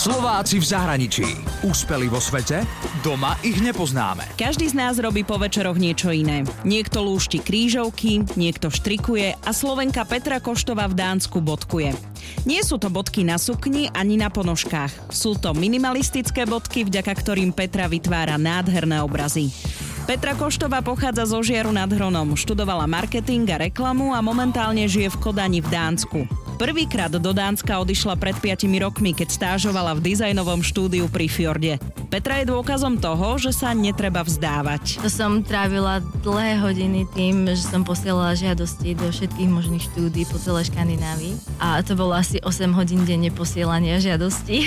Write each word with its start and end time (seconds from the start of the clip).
Slováci 0.00 0.56
v 0.56 0.64
zahraničí. 0.64 1.28
Úspeli 1.60 2.08
vo 2.08 2.16
svete? 2.16 2.64
Doma 3.04 3.36
ich 3.44 3.60
nepoznáme. 3.60 4.32
Každý 4.40 4.72
z 4.72 4.72
nás 4.72 4.96
robí 4.96 5.28
po 5.28 5.36
večeroch 5.36 5.76
niečo 5.76 6.08
iné. 6.08 6.40
Niekto 6.64 7.04
lúšti 7.04 7.36
krížovky, 7.36 8.24
niekto 8.32 8.72
štrikuje 8.72 9.36
a 9.36 9.50
Slovenka 9.52 10.08
Petra 10.08 10.40
Koštova 10.40 10.88
v 10.88 10.96
Dánsku 10.96 11.44
bodkuje. 11.44 11.92
Nie 12.48 12.64
sú 12.64 12.80
to 12.80 12.88
bodky 12.88 13.28
na 13.28 13.36
sukni 13.36 13.92
ani 13.92 14.16
na 14.16 14.32
ponožkách. 14.32 15.12
Sú 15.12 15.36
to 15.36 15.52
minimalistické 15.52 16.48
bodky, 16.48 16.88
vďaka 16.88 17.12
ktorým 17.20 17.52
Petra 17.52 17.84
vytvára 17.84 18.40
nádherné 18.40 19.04
obrazy. 19.04 19.52
Petra 20.08 20.32
Koštová 20.32 20.80
pochádza 20.80 21.28
zo 21.28 21.44
Žiaru 21.44 21.76
nad 21.76 21.92
Hronom, 21.92 22.40
študovala 22.40 22.88
marketing 22.88 23.44
a 23.52 23.68
reklamu 23.68 24.16
a 24.16 24.24
momentálne 24.24 24.88
žije 24.88 25.12
v 25.12 25.20
Kodani 25.20 25.60
v 25.60 25.68
Dánsku. 25.68 26.39
Prvýkrát 26.60 27.08
do 27.08 27.32
Dánska 27.32 27.80
odišla 27.80 28.20
pred 28.20 28.36
5 28.36 28.68
rokmi, 28.84 29.16
keď 29.16 29.32
stážovala 29.32 29.96
v 29.96 30.12
dizajnovom 30.12 30.60
štúdiu 30.60 31.08
pri 31.08 31.24
Fjorde. 31.24 31.80
Petra 32.12 32.44
je 32.44 32.52
dôkazom 32.52 33.00
toho, 33.00 33.40
že 33.40 33.56
sa 33.56 33.72
netreba 33.72 34.20
vzdávať. 34.20 35.00
To 35.00 35.08
som 35.08 35.40
trávila 35.40 36.04
dlhé 36.20 36.60
hodiny 36.60 37.08
tým, 37.16 37.48
že 37.48 37.64
som 37.64 37.80
posielala 37.80 38.36
žiadosti 38.36 38.92
do 38.92 39.08
všetkých 39.08 39.48
možných 39.48 39.88
štúdí 39.88 40.28
po 40.28 40.36
celej 40.36 40.68
Škandinávii. 40.68 41.32
A 41.64 41.80
to 41.80 41.96
bolo 41.96 42.12
asi 42.12 42.36
8 42.44 42.76
hodín 42.76 43.08
denne 43.08 43.32
posielania 43.32 43.96
žiadosti. 43.96 44.60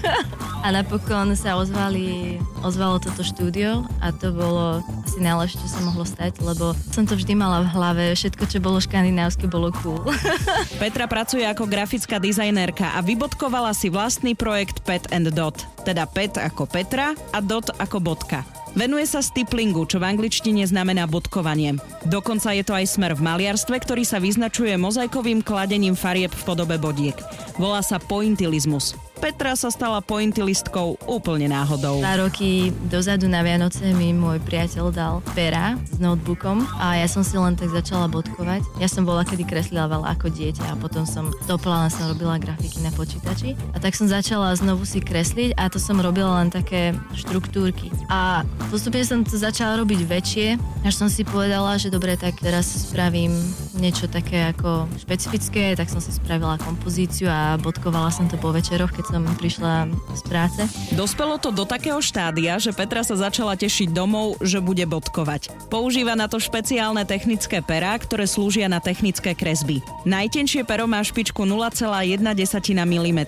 a 0.64 0.72
napokon 0.72 1.36
sa 1.36 1.60
ozvali, 1.60 2.40
ozvalo 2.64 2.96
toto 2.96 3.20
štúdio 3.20 3.84
a 4.00 4.08
to 4.08 4.32
bolo 4.32 4.80
asi 5.06 5.22
najlepšie, 5.22 5.62
čo 5.62 5.68
sa 5.68 5.80
mohlo 5.84 6.02
stať, 6.02 6.42
lebo 6.42 6.74
som 6.90 7.06
to 7.06 7.14
vždy 7.14 7.38
mala 7.38 7.62
v 7.62 7.70
hlave, 7.70 8.04
všetko, 8.18 8.50
čo 8.50 8.58
bolo 8.58 8.82
škandinávske, 8.82 9.46
bolo 9.46 9.70
cool. 9.84 10.02
Petra 10.82 11.06
pracuje 11.26 11.42
ako 11.42 11.66
grafická 11.66 12.22
dizajnérka 12.22 12.94
a 12.94 13.02
vybodkovala 13.02 13.74
si 13.74 13.90
vlastný 13.90 14.38
projekt 14.38 14.86
Pet 14.86 15.10
and 15.10 15.26
Dot, 15.34 15.58
teda 15.82 16.06
Pet 16.06 16.38
ako 16.38 16.70
Petra 16.70 17.18
a 17.34 17.42
Dot 17.42 17.66
ako 17.82 17.98
bodka. 17.98 18.46
Venuje 18.78 19.10
sa 19.10 19.18
stiplingu, 19.18 19.90
čo 19.90 19.98
v 19.98 20.06
angličtine 20.06 20.62
znamená 20.62 21.10
bodkovanie. 21.10 21.82
Dokonca 22.06 22.54
je 22.54 22.62
to 22.62 22.78
aj 22.78 22.86
smer 22.86 23.18
v 23.18 23.26
maliarstve, 23.26 23.74
ktorý 23.74 24.06
sa 24.06 24.22
vyznačuje 24.22 24.78
mozaikovým 24.78 25.42
kladením 25.42 25.98
farieb 25.98 26.30
v 26.30 26.46
podobe 26.46 26.78
bodiek. 26.78 27.18
Volá 27.58 27.82
sa 27.82 27.98
pointilizmus. 27.98 28.94
Petra 29.26 29.58
sa 29.58 29.74
stala 29.74 29.98
pointilistkou 30.06 31.02
úplne 31.10 31.50
náhodou. 31.50 31.98
Dva 31.98 32.14
roky 32.22 32.70
dozadu 32.86 33.26
na 33.26 33.42
Vianoce 33.42 33.90
mi 33.90 34.14
môj 34.14 34.38
priateľ 34.38 34.94
dal 34.94 35.18
pera 35.34 35.74
s 35.82 35.98
notebookom 35.98 36.62
a 36.78 37.02
ja 37.02 37.10
som 37.10 37.26
si 37.26 37.34
len 37.34 37.58
tak 37.58 37.74
začala 37.74 38.06
bodkovať. 38.06 38.62
Ja 38.78 38.86
som 38.86 39.02
bola 39.02 39.26
kedy 39.26 39.42
kreslila 39.42 39.90
veľa 39.90 40.14
ako 40.14 40.30
dieťa 40.30 40.70
a 40.70 40.78
potom 40.78 41.02
som 41.10 41.34
doplala 41.50 41.90
som 41.90 42.06
robila 42.06 42.38
grafiky 42.38 42.78
na 42.86 42.94
počítači 42.94 43.58
a 43.74 43.82
tak 43.82 43.98
som 43.98 44.06
začala 44.06 44.54
znovu 44.54 44.86
si 44.86 45.02
kresliť 45.02 45.58
a 45.58 45.66
to 45.74 45.82
som 45.82 45.98
robila 45.98 46.38
len 46.38 46.54
také 46.54 46.94
štruktúrky. 47.18 47.90
A 48.06 48.46
postupne 48.70 49.02
som 49.02 49.26
to 49.26 49.34
začala 49.34 49.82
robiť 49.82 50.06
väčšie, 50.06 50.54
až 50.86 50.94
som 50.94 51.10
si 51.10 51.26
povedala, 51.26 51.74
že 51.82 51.90
dobre, 51.90 52.14
tak 52.14 52.38
teraz 52.38 52.86
spravím 52.86 53.34
niečo 53.78 54.08
také 54.08 54.52
ako 54.52 54.88
špecifické, 55.00 55.76
tak 55.76 55.92
som 55.92 56.00
si 56.00 56.12
spravila 56.12 56.60
kompozíciu 56.60 57.28
a 57.28 57.60
bodkovala 57.60 58.10
som 58.10 58.26
to 58.26 58.40
po 58.40 58.52
večeroch, 58.52 58.92
keď 58.92 59.04
som 59.12 59.22
prišla 59.36 59.88
z 60.16 60.22
práce. 60.26 60.60
Dospelo 60.96 61.36
to 61.36 61.52
do 61.52 61.68
takého 61.68 62.00
štádia, 62.00 62.56
že 62.56 62.72
Petra 62.72 63.04
sa 63.04 63.16
začala 63.16 63.54
tešiť 63.56 63.92
domov, 63.92 64.40
že 64.40 64.60
bude 64.64 64.84
bodkovať. 64.88 65.68
Používa 65.68 66.16
na 66.16 66.26
to 66.26 66.40
špeciálne 66.40 67.04
technické 67.04 67.60
perá, 67.60 67.96
ktoré 68.00 68.24
slúžia 68.24 68.66
na 68.66 68.80
technické 68.80 69.36
kresby. 69.36 69.84
Najtenšie 70.08 70.64
pero 70.64 70.88
má 70.88 71.04
špičku 71.04 71.44
0,1 71.44 72.22
mm. 72.22 73.20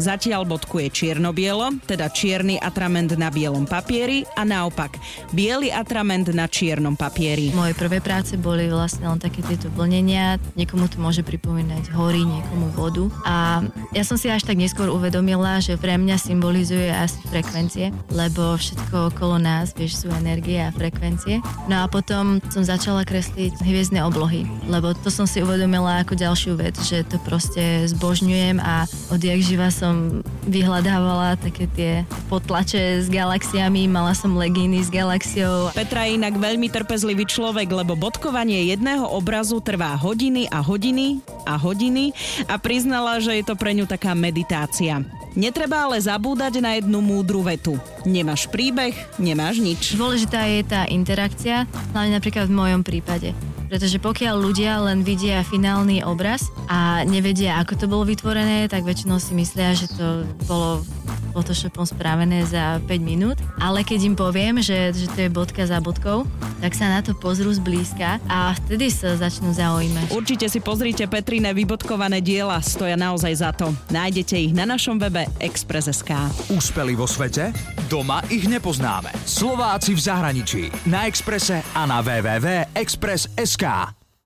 Zatiaľ 0.00 0.42
bodkuje 0.46 0.88
čierno-bielo, 0.90 1.82
teda 1.84 2.08
čierny 2.12 2.56
atrament 2.60 3.12
na 3.18 3.28
bielom 3.32 3.68
papieri 3.68 4.24
a 4.36 4.42
naopak, 4.46 4.96
biely 5.34 5.68
atrament 5.72 6.30
na 6.32 6.46
čiernom 6.46 6.94
papieri. 6.94 7.50
Moje 7.52 7.74
prvé 7.76 7.98
práce 8.00 8.38
boli 8.38 8.68
vlastne 8.70 9.08
len 9.08 9.20
také 9.20 9.42
tieto 9.42 9.68
vlnenia, 9.96 10.36
niekomu 10.60 10.92
to 10.92 11.00
môže 11.00 11.24
pripomínať 11.24 11.88
hory, 11.96 12.20
niekomu 12.20 12.68
vodu 12.76 13.08
a 13.24 13.64
ja 13.96 14.04
som 14.04 14.20
si 14.20 14.28
až 14.28 14.44
tak 14.44 14.60
neskôr 14.60 14.92
uvedomila, 14.92 15.56
že 15.56 15.80
pre 15.80 15.96
mňa 15.96 16.20
symbolizuje 16.20 16.92
asi 16.92 17.16
frekvencie, 17.32 17.96
lebo 18.12 18.60
všetko 18.60 19.16
okolo 19.16 19.40
nás, 19.40 19.72
vieš, 19.72 20.04
sú 20.04 20.12
energie 20.12 20.60
a 20.60 20.68
frekvencie. 20.68 21.40
No 21.64 21.80
a 21.80 21.88
potom 21.88 22.44
som 22.52 22.60
začala 22.60 23.08
kresliť 23.08 23.56
hviezdne 23.64 24.04
oblohy, 24.04 24.44
lebo 24.68 24.92
to 24.92 25.08
som 25.08 25.24
si 25.24 25.40
uvedomila 25.40 26.04
ako 26.04 26.12
ďalšiu 26.12 26.60
vec, 26.60 26.76
že 26.84 27.00
to 27.08 27.16
proste 27.24 27.88
zbožňujem 27.88 28.60
a 28.60 28.84
odjak 29.08 29.40
živa 29.40 29.72
som 29.72 30.20
vyhľadávala 30.46 31.36
také 31.36 31.66
tie 31.74 31.92
potlače 32.30 33.02
s 33.02 33.10
galaxiami, 33.10 33.90
mala 33.90 34.14
som 34.14 34.38
legíny 34.38 34.80
s 34.80 34.88
galaxiou. 34.88 35.74
Petra 35.74 36.06
je 36.06 36.16
inak 36.16 36.38
veľmi 36.38 36.70
trpezlivý 36.70 37.26
človek, 37.26 37.68
lebo 37.68 37.98
bodkovanie 37.98 38.70
jedného 38.70 39.04
obrazu 39.10 39.58
trvá 39.60 39.92
hodiny 39.98 40.46
a 40.48 40.62
hodiny 40.62 41.20
a 41.44 41.58
hodiny 41.58 42.14
a 42.46 42.56
priznala, 42.56 43.18
že 43.18 43.36
je 43.36 43.44
to 43.44 43.54
pre 43.58 43.74
ňu 43.74 43.84
taká 43.84 44.14
meditácia. 44.14 45.02
Netreba 45.36 45.84
ale 45.84 46.00
zabúdať 46.00 46.64
na 46.64 46.80
jednu 46.80 47.04
múdru 47.04 47.44
vetu. 47.44 47.76
Nemáš 48.08 48.48
príbeh, 48.48 48.96
nemáš 49.20 49.60
nič. 49.60 49.92
Dôležitá 49.92 50.48
je 50.48 50.64
tá 50.64 50.88
interakcia, 50.88 51.68
hlavne 51.92 52.16
napríklad 52.16 52.48
v 52.48 52.56
mojom 52.56 52.80
prípade. 52.80 53.36
Pretože 53.66 53.98
pokiaľ 53.98 54.34
ľudia 54.38 54.78
len 54.82 55.02
vidia 55.02 55.42
finálny 55.42 56.06
obraz 56.06 56.50
a 56.70 57.02
nevedia, 57.02 57.58
ako 57.58 57.72
to 57.74 57.86
bolo 57.90 58.04
vytvorené, 58.06 58.70
tak 58.70 58.86
väčšinou 58.86 59.18
si 59.18 59.34
myslia, 59.34 59.74
že 59.74 59.90
to 59.90 60.22
bolo 60.46 60.86
Photoshopom 61.36 61.84
spravené 61.84 62.48
za 62.48 62.80
5 62.80 62.88
minút, 63.04 63.36
ale 63.60 63.84
keď 63.84 64.08
im 64.08 64.16
poviem, 64.16 64.64
že, 64.64 64.96
že 64.96 65.04
to 65.12 65.18
je 65.20 65.28
bodka 65.28 65.68
za 65.68 65.84
bodkou, 65.84 66.24
tak 66.64 66.72
sa 66.72 66.88
na 66.88 67.04
to 67.04 67.12
pozrú 67.12 67.52
zblízka 67.52 68.16
a 68.24 68.56
vtedy 68.56 68.88
sa 68.88 69.20
začnú 69.20 69.52
zaujímať. 69.52 70.16
Určite 70.16 70.48
si 70.48 70.64
pozrite 70.64 71.04
Petrine 71.04 71.52
vybodkované 71.52 72.24
diela, 72.24 72.56
stoja 72.64 72.96
naozaj 72.96 73.32
za 73.36 73.52
to. 73.52 73.68
Nájdete 73.92 74.40
ich 74.40 74.56
na 74.56 74.64
našom 74.64 74.96
webe 74.96 75.28
Express.sk. 75.36 76.16
Úspeli 76.48 76.96
vo 76.96 77.04
svete? 77.04 77.52
Doma 77.92 78.24
ich 78.32 78.48
nepoznáme. 78.48 79.12
Slováci 79.28 79.92
v 79.92 80.00
zahraničí. 80.00 80.62
Na 80.88 81.04
Exprese 81.04 81.60
a 81.76 81.84
na 81.84 82.00
www.express.sk. 82.00 84.05